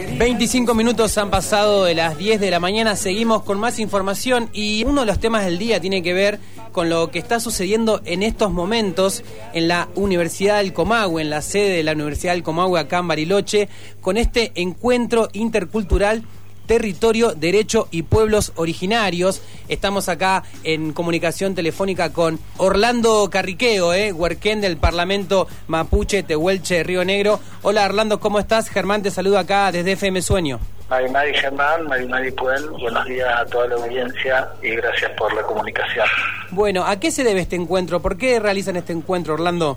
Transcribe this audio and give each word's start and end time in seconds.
25 0.00 0.74
minutos 0.74 1.18
han 1.18 1.28
pasado 1.28 1.82
de 1.82 1.96
las 1.96 2.16
10 2.16 2.38
de 2.38 2.52
la 2.52 2.60
mañana, 2.60 2.94
seguimos 2.94 3.42
con 3.42 3.58
más 3.58 3.80
información 3.80 4.48
y 4.52 4.84
uno 4.84 5.00
de 5.00 5.06
los 5.08 5.18
temas 5.18 5.44
del 5.44 5.58
día 5.58 5.80
tiene 5.80 6.04
que 6.04 6.12
ver 6.12 6.38
con 6.70 6.88
lo 6.88 7.10
que 7.10 7.18
está 7.18 7.40
sucediendo 7.40 8.00
en 8.04 8.22
estos 8.22 8.52
momentos 8.52 9.24
en 9.54 9.66
la 9.66 9.88
Universidad 9.96 10.58
del 10.58 10.72
Comahue, 10.72 11.22
en 11.22 11.30
la 11.30 11.42
sede 11.42 11.70
de 11.70 11.82
la 11.82 11.94
Universidad 11.94 12.34
del 12.34 12.44
Comahue 12.44 12.78
acá 12.78 12.98
en 12.98 13.08
Bariloche, 13.08 13.68
con 14.00 14.16
este 14.16 14.52
encuentro 14.54 15.30
intercultural 15.32 16.22
territorio, 16.68 17.32
derecho 17.34 17.88
y 17.90 18.02
pueblos 18.04 18.52
originarios. 18.54 19.42
Estamos 19.66 20.08
acá 20.08 20.44
en 20.62 20.92
comunicación 20.92 21.56
telefónica 21.56 22.12
con 22.12 22.38
Orlando 22.58 23.28
Carriqueo, 23.30 23.92
eh, 23.92 24.12
huerquén 24.12 24.60
del 24.60 24.76
Parlamento 24.76 25.48
Mapuche, 25.66 26.22
Tehuelche, 26.22 26.84
Río 26.84 27.04
Negro. 27.04 27.40
Hola 27.62 27.86
Orlando, 27.86 28.20
¿cómo 28.20 28.38
estás? 28.38 28.68
Germán 28.68 29.02
te 29.02 29.10
saluda 29.10 29.40
acá 29.40 29.72
desde 29.72 29.92
FM 29.92 30.22
Sueño. 30.22 30.60
Mari 30.88 31.10
Mari 31.10 31.34
Germán, 31.34 31.86
Mari 31.86 32.06
Mari 32.06 32.30
Puen, 32.30 32.70
buenos 32.72 33.04
días 33.06 33.28
a 33.36 33.44
toda 33.44 33.66
la 33.66 33.74
audiencia 33.74 34.48
y 34.62 34.70
gracias 34.70 35.10
por 35.18 35.34
la 35.34 35.42
comunicación. 35.42 36.06
Bueno, 36.50 36.86
¿a 36.86 36.98
qué 36.98 37.10
se 37.10 37.24
debe 37.24 37.40
este 37.40 37.56
encuentro? 37.56 38.00
¿Por 38.00 38.16
qué 38.16 38.40
realizan 38.40 38.76
este 38.76 38.92
encuentro, 38.92 39.34
Orlando? 39.34 39.76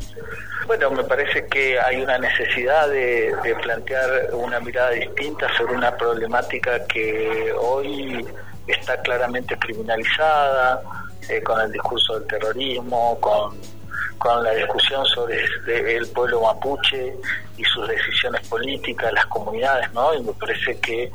Bueno, 0.71 0.89
me 0.91 1.03
parece 1.03 1.45
que 1.47 1.77
hay 1.77 2.01
una 2.01 2.17
necesidad 2.17 2.87
de, 2.87 3.35
plantear 3.61 4.29
una 4.31 4.57
mirada 4.61 4.91
distinta 4.91 5.45
sobre 5.57 5.75
una 5.75 5.97
problemática 5.97 6.85
que 6.85 7.51
hoy 7.59 8.25
está 8.67 8.95
claramente 9.01 9.57
criminalizada, 9.57 10.81
eh, 11.27 11.43
con 11.43 11.59
el 11.59 11.73
discurso 11.73 12.17
del 12.17 12.27
terrorismo, 12.29 13.19
con, 13.19 14.43
la 14.45 14.51
discusión 14.51 15.05
sobre 15.07 15.43
el 15.97 16.07
pueblo 16.07 16.39
mapuche 16.39 17.17
y 17.57 17.65
sus 17.65 17.89
decisiones 17.89 18.47
políticas, 18.47 19.11
las 19.11 19.25
comunidades, 19.25 19.91
¿no? 19.91 20.13
Y 20.13 20.23
me 20.23 20.31
parece 20.31 20.79
que 20.79 21.11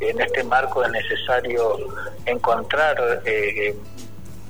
en 0.00 0.18
este 0.18 0.42
marco 0.44 0.82
es 0.82 0.90
necesario 0.90 1.76
encontrar 2.24 3.20
eh, 3.26 3.76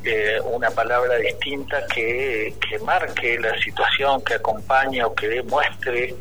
eh, 0.05 0.41
una 0.45 0.71
palabra 0.71 1.17
distinta 1.17 1.85
que, 1.87 2.55
que, 2.69 2.79
marque 2.81 3.39
la 3.39 3.57
situación, 3.59 4.23
que 4.23 4.35
acompañe 4.35 5.03
o 5.03 5.15
que 5.15 5.29
demuestre 5.29 6.15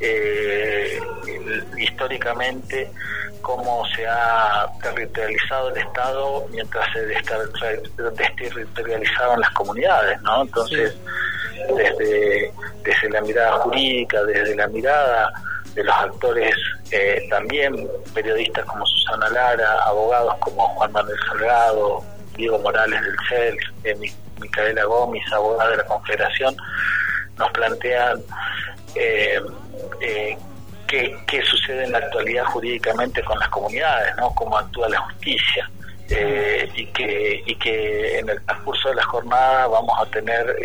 eh, 0.00 1.00
históricamente 1.76 2.90
cómo 3.40 3.84
se 3.94 4.06
ha 4.06 4.66
territorializado 4.82 5.70
el 5.70 5.78
Estado 5.78 6.46
mientras 6.50 6.84
se 6.92 7.06
desterritorializaban 8.12 9.40
las 9.40 9.50
comunidades, 9.50 10.20
¿no? 10.22 10.42
Entonces, 10.42 10.96
desde, 11.76 12.52
desde 12.82 13.10
la 13.10 13.20
mirada 13.20 13.52
jurídica, 13.60 14.22
desde 14.24 14.54
la 14.54 14.66
mirada 14.68 15.32
de 15.74 15.84
los 15.84 15.94
actores 15.94 16.54
eh, 16.90 17.26
también, 17.30 17.88
periodistas 18.14 18.64
como 18.64 18.84
Susana 18.86 19.28
Lara, 19.30 19.82
abogados 19.84 20.34
como 20.40 20.66
Juan 20.74 20.92
Manuel 20.92 21.18
Salgado, 21.28 22.02
Diego 22.38 22.58
Morales 22.60 23.02
del 23.02 23.16
CEL, 23.28 23.58
eh, 23.84 24.12
Micaela 24.40 24.84
Gómez, 24.84 25.22
abogada 25.32 25.72
de 25.72 25.76
la 25.78 25.84
Confederación, 25.84 26.56
nos 27.36 27.50
plantean 27.50 28.22
eh, 28.94 29.40
eh, 30.00 30.38
qué, 30.86 31.42
sucede 31.42 31.84
en 31.84 31.92
la 31.92 31.98
actualidad 31.98 32.44
jurídicamente 32.44 33.22
con 33.24 33.38
las 33.38 33.48
comunidades, 33.48 34.16
¿no? 34.16 34.32
cómo 34.34 34.56
actúa 34.56 34.88
la 34.88 35.00
justicia. 35.00 35.68
y, 36.74 36.86
que, 36.86 37.42
y 37.44 37.54
que 37.56 38.18
en 38.18 38.30
el 38.30 38.42
transcurso 38.46 38.88
de 38.88 38.94
la 38.94 39.02
jornada 39.02 39.66
vamos 39.66 39.94
a 40.00 40.06
tener 40.10 40.56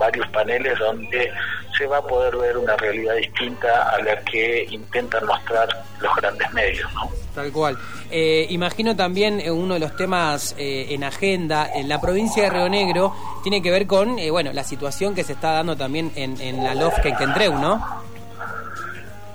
varios 0.00 0.26
paneles 0.28 0.78
donde 0.78 1.30
se 1.76 1.86
va 1.86 1.98
a 1.98 2.02
poder 2.02 2.34
ver 2.36 2.56
una 2.56 2.74
realidad 2.78 3.16
distinta 3.16 3.90
a 3.90 3.98
la 4.02 4.16
que 4.24 4.64
intentan 4.70 5.26
mostrar 5.26 5.68
los 6.00 6.16
grandes 6.16 6.50
medios. 6.54 6.90
¿no? 6.94 7.21
Tal 7.34 7.50
cual. 7.50 7.78
Eh, 8.10 8.46
imagino 8.50 8.94
también 8.94 9.40
eh, 9.40 9.50
uno 9.50 9.74
de 9.74 9.80
los 9.80 9.96
temas 9.96 10.54
eh, 10.58 10.88
en 10.90 11.02
agenda 11.02 11.68
en 11.74 11.88
la 11.88 12.00
provincia 12.00 12.42
de 12.42 12.50
Río 12.50 12.68
Negro 12.68 13.14
tiene 13.42 13.62
que 13.62 13.70
ver 13.70 13.86
con 13.86 14.16
bueno 14.30 14.52
la 14.52 14.64
situación 14.64 15.14
que 15.14 15.24
se 15.24 15.32
está 15.32 15.52
dando 15.52 15.76
también 15.76 16.12
en, 16.14 16.38
en 16.40 16.62
la 16.62 16.74
LOF 16.74 17.00
que 17.00 17.08
Entreu, 17.08 17.54
¿no? 17.54 18.02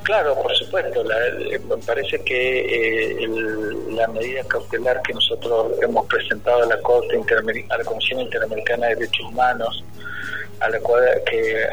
Claro, 0.03 0.35
por 0.41 0.55
supuesto. 0.55 1.03
me 1.03 1.77
parece 1.85 2.23
que 2.23 3.27
la 3.89 4.07
medida 4.07 4.43
cautelar 4.43 5.01
que 5.01 5.13
nosotros 5.13 5.73
hemos 5.81 6.05
presentado 6.05 6.63
a 6.63 6.65
la 6.65 6.79
Corte 6.81 7.19
a 7.69 7.77
la 7.77 7.83
Comisión 7.83 8.21
Interamericana 8.21 8.87
de 8.87 8.95
Derechos 8.95 9.25
Humanos, 9.25 9.83
a 10.59 10.69
la 10.69 10.79
cual 10.79 11.03
que 11.25 11.63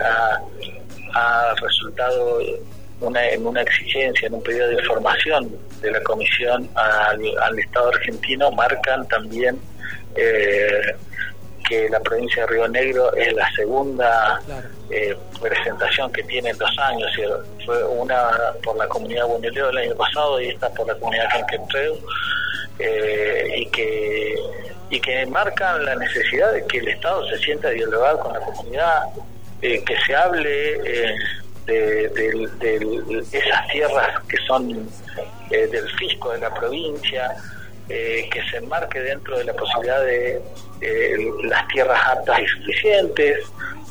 ha 1.15 1.55
resultado 1.61 2.41
una, 3.01 3.29
en 3.29 3.47
una 3.47 3.63
exigencia, 3.63 4.27
en 4.27 4.35
un 4.35 4.43
pedido 4.43 4.69
de 4.69 4.75
información 4.75 5.57
de 5.81 5.91
la 5.91 6.03
Comisión 6.03 6.69
al, 6.75 7.59
Estado 7.59 7.89
argentino, 7.89 8.51
marcan 8.53 9.07
también 9.09 9.59
eh, 10.17 10.95
que 11.69 11.89
la 11.89 12.01
provincia 12.01 12.43
de 12.43 12.53
Río 12.53 12.69
Negro 12.69 13.13
es 13.15 13.33
la 13.33 13.51
segunda 13.53 14.41
eh, 14.91 15.17
presentación 15.41 16.13
que 16.13 16.23
tiene 16.25 16.51
en 16.51 16.59
dos 16.59 16.79
años. 16.79 17.11
Fue 17.65 17.85
una 17.85 18.31
por 18.63 18.77
la 18.77 18.87
comunidad 18.87 19.27
Bonileo 19.27 19.71
el 19.71 19.79
año 19.79 19.95
pasado 19.97 20.41
y 20.41 20.49
esta 20.49 20.69
por 20.71 20.87
la 20.87 20.95
comunidad 20.95 21.29
Canquentreu, 21.31 21.99
eh, 22.79 23.55
y 23.57 23.67
que 23.67 24.35
y 24.91 25.01
que 25.01 25.27
marcan 25.27 25.85
la 25.85 25.97
necesidad 25.97 26.53
de 26.53 26.65
que 26.67 26.79
el 26.79 26.89
Estado 26.89 27.27
se 27.29 27.39
sienta 27.39 27.69
a 27.69 27.71
dialogar 27.71 28.19
con 28.19 28.33
la 28.33 28.41
comunidad, 28.41 29.03
eh, 29.63 29.83
que 29.83 29.97
se 30.07 30.15
hable 30.15 31.17
de, 31.67 33.27
esas 33.33 33.69
tierras 33.69 34.21
que 34.29 34.37
son 34.47 34.89
eh, 35.51 35.67
del 35.67 35.89
fisco 35.97 36.33
de 36.33 36.39
la 36.39 36.53
provincia, 36.53 37.35
eh, 37.89 38.29
que 38.31 38.43
se 38.51 38.59
enmarque 38.59 39.01
dentro 39.01 39.39
de 39.39 39.45
la 39.45 39.53
posibilidad 39.53 40.03
de 40.05 40.43
las 41.45 41.67
tierras 41.69 42.01
aptas 42.07 42.41
y 42.41 42.47
suficientes 42.47 43.39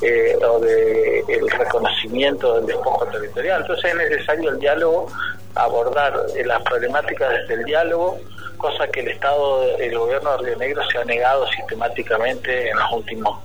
eh, 0.02 0.36
o 0.48 0.60
de 0.60 1.24
el 1.28 1.50
reconocimiento 1.50 2.56
del 2.56 2.66
despojo 2.66 3.06
territorial. 3.06 3.62
Entonces 3.62 3.90
es 3.90 3.96
necesario 3.96 4.50
el 4.50 4.58
diálogo, 4.58 5.08
abordar 5.54 6.14
las 6.44 6.62
problemáticas 6.62 7.30
desde 7.30 7.54
el 7.54 7.64
diálogo, 7.64 8.18
cosa 8.58 8.86
que 8.88 9.00
el 9.00 9.08
Estado, 9.08 9.76
el 9.78 9.96
gobierno 9.96 10.32
de 10.32 10.38
Río 10.38 10.56
Negro 10.56 10.82
se 10.90 10.98
ha 10.98 11.04
negado 11.04 11.46
sistemáticamente 11.48 12.70
en 12.70 12.76
los 12.76 12.92
últimos, 12.92 13.38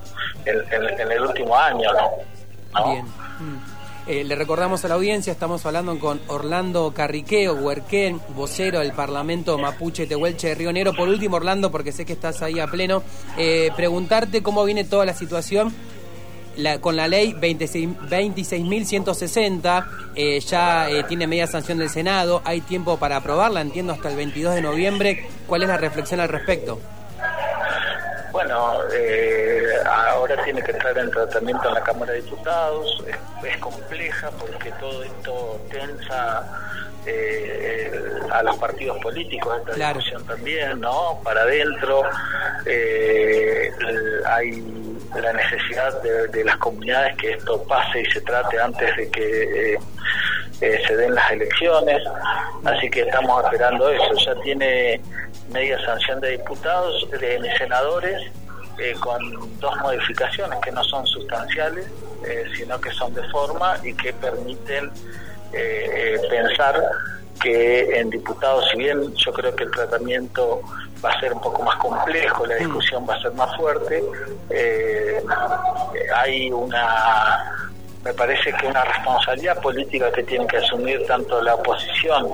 en, 0.44 1.10
el 1.10 1.20
último 1.22 1.56
año, 1.56 1.88
¿no? 1.92 2.84
Bien. 2.84 3.04
Mm. 3.38 3.69
Eh, 4.10 4.24
le 4.24 4.34
recordamos 4.34 4.84
a 4.84 4.88
la 4.88 4.96
audiencia, 4.96 5.32
estamos 5.32 5.64
hablando 5.66 5.96
con 6.00 6.20
Orlando 6.26 6.92
Carriqueo, 6.92 7.54
Huerquén, 7.54 8.20
vocero 8.34 8.80
del 8.80 8.90
Parlamento 8.90 9.56
Mapuche 9.56 10.08
Tehuelche 10.08 10.48
de 10.48 10.56
Río 10.56 10.72
Negro. 10.72 10.96
Por 10.96 11.08
último, 11.08 11.36
Orlando, 11.36 11.70
porque 11.70 11.92
sé 11.92 12.04
que 12.04 12.14
estás 12.14 12.42
ahí 12.42 12.58
a 12.58 12.66
pleno, 12.66 13.04
eh, 13.38 13.70
preguntarte 13.76 14.42
cómo 14.42 14.64
viene 14.64 14.82
toda 14.82 15.06
la 15.06 15.14
situación 15.14 15.72
con 16.80 16.96
la 16.96 17.06
ley 17.06 17.34
26.160, 17.34 19.86
eh, 20.16 20.40
ya 20.40 20.88
tiene 21.06 21.28
media 21.28 21.46
sanción 21.46 21.78
del 21.78 21.88
Senado, 21.88 22.42
hay 22.44 22.62
tiempo 22.62 22.96
para 22.96 23.18
aprobarla, 23.18 23.60
entiendo, 23.60 23.92
hasta 23.92 24.10
el 24.10 24.16
22 24.16 24.56
de 24.56 24.62
noviembre. 24.62 25.28
¿Cuál 25.46 25.62
es 25.62 25.68
la 25.68 25.76
reflexión 25.76 26.18
al 26.18 26.30
respecto? 26.30 26.80
Bueno, 28.32 28.78
eh, 28.92 29.66
ahora 29.84 30.42
tiene 30.44 30.62
que 30.62 30.72
entrar 30.72 30.96
en 30.98 31.10
tratamiento 31.10 31.68
en 31.68 31.74
la 31.74 31.82
Cámara 31.82 32.12
de 32.12 32.22
Diputados, 32.22 33.04
es, 33.42 33.56
compleja 33.58 34.30
porque 34.30 34.70
todo 34.72 35.02
esto 35.02 35.60
tensa 35.70 36.46
eh, 37.06 37.90
a 38.30 38.42
los 38.42 38.56
partidos 38.56 38.98
políticos, 38.98 39.58
esta 39.58 39.74
discusión 39.74 40.24
también, 40.26 40.80
¿no? 40.80 41.20
Para 41.24 41.42
adentro 41.42 42.02
eh, 42.66 43.70
hay 44.26 44.62
la 45.20 45.32
necesidad 45.32 46.00
de, 46.02 46.44
las 46.44 46.56
comunidades 46.58 47.16
que 47.16 47.32
esto 47.32 47.62
pase 47.64 48.02
y 48.02 48.06
se 48.06 48.20
trate 48.20 48.60
antes 48.60 48.96
de 48.96 49.10
que 49.10 49.78
se 50.60 50.96
den 50.96 51.14
las 51.14 51.30
elecciones, 51.30 52.02
así 52.64 52.90
que 52.90 53.00
estamos 53.00 53.44
esperando 53.44 53.88
eso, 53.90 54.14
ya 54.24 54.34
tiene 54.42 55.00
media 55.50 55.82
sanción 55.84 56.20
de 56.20 56.32
diputados, 56.32 57.08
de 57.10 57.52
senadores, 57.58 58.30
eh, 58.80 58.94
con 58.98 59.20
dos 59.60 59.76
modificaciones 59.82 60.58
que 60.60 60.72
no 60.72 60.82
son 60.84 61.06
sustanciales, 61.06 61.86
eh, 62.26 62.44
sino 62.56 62.80
que 62.80 62.90
son 62.92 63.12
de 63.12 63.22
forma 63.28 63.76
y 63.82 63.92
que 63.92 64.10
permiten 64.14 64.90
eh, 65.52 66.18
pensar 66.30 66.80
que 67.42 68.00
en 68.00 68.08
diputados, 68.08 68.66
si 68.70 68.78
bien 68.78 69.14
yo 69.16 69.32
creo 69.34 69.54
que 69.54 69.64
el 69.64 69.70
tratamiento 69.70 70.62
va 71.04 71.10
a 71.10 71.20
ser 71.20 71.34
un 71.34 71.42
poco 71.42 71.62
más 71.62 71.76
complejo, 71.76 72.46
la 72.46 72.54
discusión 72.54 73.04
va 73.06 73.16
a 73.16 73.20
ser 73.20 73.32
más 73.32 73.54
fuerte, 73.56 74.02
hay 76.16 76.50
una 76.50 77.69
me 78.04 78.14
parece 78.14 78.52
que 78.54 78.66
una 78.66 78.84
responsabilidad 78.84 79.60
política 79.60 80.10
que 80.12 80.22
tiene 80.22 80.46
que 80.46 80.56
asumir 80.56 81.06
tanto 81.06 81.40
la 81.42 81.54
oposición 81.54 82.28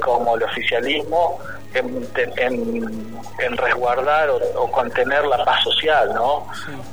como 0.00 0.36
el 0.36 0.42
oficialismo 0.42 1.38
en, 1.74 3.56
resguardar 3.56 4.30
o, 4.30 4.70
contener 4.70 5.24
la 5.24 5.44
paz 5.44 5.62
social, 5.64 6.12
¿no? 6.14 6.46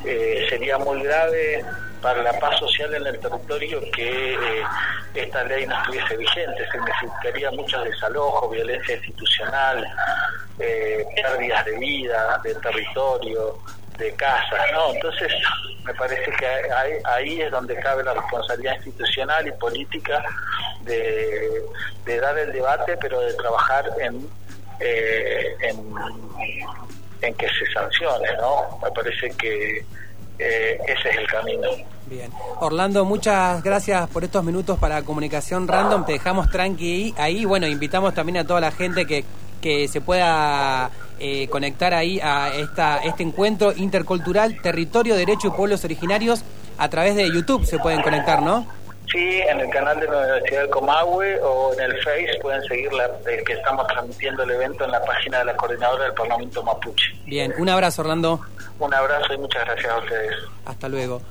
Eh, 0.06 0.46
sería 0.50 0.78
muy 0.78 1.02
grave 1.04 1.64
para 2.02 2.22
la 2.24 2.34
paz 2.40 2.58
social 2.60 2.94
en 2.96 3.06
el 3.06 3.20
territorio 3.20 3.80
que 3.94 4.34
eh, 4.34 4.64
esta 5.14 5.44
ley 5.44 5.66
no 5.68 5.78
estuviese 5.78 6.18
vigente. 6.18 6.68
Significaría 6.72 7.52
muchos 7.52 7.84
desalojos, 7.84 8.52
violencia 8.52 8.96
institucional, 8.96 9.88
eh, 10.60 11.06
pérdidas 11.16 11.66
de 11.66 11.78
vida, 11.78 12.42
de 12.44 12.56
territorio, 12.56 13.60
de 14.02 14.12
casas, 14.14 14.60
¿no? 14.74 14.94
Entonces, 14.94 15.32
me 15.86 15.94
parece 15.94 16.32
que 16.32 16.46
ahí, 17.06 17.42
es 17.42 17.52
donde 17.52 17.76
cabe 17.78 18.04
la 18.04 18.14
responsabilidad 18.14 18.76
institucional 18.78 19.48
y 19.48 19.52
política 19.54 20.24
de, 20.82 22.20
dar 22.20 22.38
el 22.38 22.52
debate, 22.52 22.98
pero 22.98 23.22
de 23.22 23.34
trabajar 23.36 23.86
en, 24.00 24.28
eh, 24.80 25.56
en, 27.22 27.34
que 27.36 27.48
se 27.48 27.72
sancione, 27.72 28.28
¿no? 28.38 28.80
Me 28.84 28.92
parece 28.92 29.30
que 29.38 29.86
eh, 30.40 30.80
ese 30.88 31.10
es 31.10 31.18
el 31.18 31.28
camino. 31.28 31.70
Bien. 32.08 32.32
Orlando, 32.60 33.06
muchas 33.06 33.64
gracias 33.64 34.10
por 34.10 34.24
estos 34.24 34.44
minutos 34.44 34.78
para 34.80 35.02
Comunicación 35.04 35.68
Random. 35.68 36.06
Te 36.06 36.14
dejamos 36.14 36.50
tranqui 36.50 37.14
ahí. 37.18 37.46
Bueno, 37.46 37.68
invitamos 37.68 38.14
también 38.14 38.40
a 38.40 38.44
toda 38.46 38.60
la 38.60 38.72
gente 38.72 39.06
que, 39.06 39.24
que 39.62 39.88
se 39.88 40.02
pueda 40.02 40.90
eh, 41.20 41.48
conectar 41.50 41.94
ahí 41.94 42.20
a 42.20 42.50
esta, 42.50 42.98
este 42.98 43.24
encuentro 43.24 43.74
intercultural, 43.76 44.60
territorio, 44.62 45.16
derecho 45.16 45.50
y 45.50 45.52
pueblos 45.52 45.84
originarios 45.86 46.44
a 46.78 46.90
través 46.90 47.16
de 47.16 47.32
YouTube 47.32 47.64
se 47.66 47.78
pueden 47.78 48.02
conectar, 48.02 48.42
¿no? 48.42 48.66
Sí, 49.12 49.42
en 49.42 49.60
el 49.60 49.70
canal 49.70 50.00
de 50.00 50.08
la 50.08 50.18
Universidad 50.18 50.64
de 50.64 50.70
Comahue 50.70 51.40
o 51.42 51.74
en 51.74 51.82
el 51.82 51.98
Face 52.02 52.40
pueden 52.42 52.64
seguir 52.64 52.92
la, 52.94 53.10
que 53.26 53.54
estamos 53.54 53.86
transmitiendo 53.88 54.44
el 54.44 54.52
evento 54.52 54.86
en 54.86 54.92
la 54.92 55.04
página 55.04 55.40
de 55.40 55.46
la 55.46 55.56
coordinadora 55.58 56.06
del 56.06 56.14
Parlamento 56.14 56.64
Mapuche. 56.64 57.14
Bien, 57.26 57.54
un 57.58 57.70
abrazo 57.70 58.02
Orlando. 58.02 58.40
Un 58.80 58.94
abrazo 58.94 59.34
y 59.34 59.38
muchas 59.38 59.66
gracias 59.66 59.92
a 59.92 59.98
ustedes. 59.98 60.34
Hasta 60.66 60.90
luego. 60.90 61.22